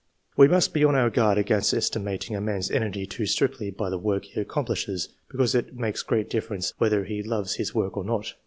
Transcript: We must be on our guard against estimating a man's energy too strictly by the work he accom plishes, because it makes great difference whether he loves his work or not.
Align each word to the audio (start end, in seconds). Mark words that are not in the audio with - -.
We 0.35 0.47
must 0.47 0.73
be 0.73 0.83
on 0.83 0.95
our 0.95 1.11
guard 1.11 1.37
against 1.37 1.75
estimating 1.75 2.35
a 2.35 2.41
man's 2.41 2.71
energy 2.71 3.05
too 3.05 3.27
strictly 3.27 3.69
by 3.69 3.91
the 3.91 3.99
work 3.99 4.25
he 4.25 4.43
accom 4.43 4.65
plishes, 4.67 5.09
because 5.29 5.53
it 5.53 5.75
makes 5.75 6.01
great 6.01 6.27
difference 6.27 6.73
whether 6.79 7.03
he 7.03 7.21
loves 7.21 7.57
his 7.57 7.75
work 7.75 7.95
or 7.95 8.03
not. 8.03 8.33